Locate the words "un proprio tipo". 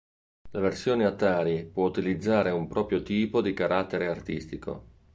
2.49-3.39